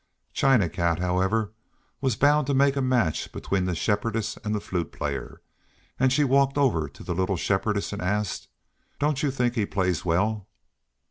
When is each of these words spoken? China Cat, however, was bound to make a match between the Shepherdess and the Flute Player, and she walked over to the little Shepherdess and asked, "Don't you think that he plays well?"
China 0.33 0.67
Cat, 0.67 0.97
however, 0.97 1.51
was 2.01 2.15
bound 2.15 2.47
to 2.47 2.55
make 2.55 2.75
a 2.75 2.81
match 2.81 3.31
between 3.31 3.65
the 3.65 3.75
Shepherdess 3.75 4.35
and 4.37 4.55
the 4.55 4.59
Flute 4.59 4.91
Player, 4.91 5.43
and 5.99 6.11
she 6.11 6.23
walked 6.23 6.57
over 6.57 6.89
to 6.89 7.03
the 7.03 7.13
little 7.13 7.37
Shepherdess 7.37 7.93
and 7.93 8.01
asked, 8.01 8.47
"Don't 8.97 9.21
you 9.21 9.29
think 9.29 9.53
that 9.53 9.59
he 9.59 9.65
plays 9.67 10.03
well?" 10.03 10.47